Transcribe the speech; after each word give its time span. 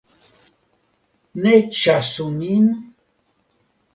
Ne 1.43 1.51
ĉasu 1.81 2.27
min? 2.39 2.67